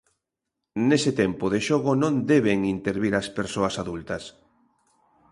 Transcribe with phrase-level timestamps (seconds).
[0.87, 4.23] Nese tempo de xogo non deben intervir as persoas adultas.